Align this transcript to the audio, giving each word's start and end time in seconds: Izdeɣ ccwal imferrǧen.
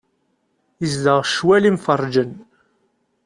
Izdeɣ 0.85 1.19
ccwal 1.25 1.63
imferrǧen. 1.71 2.31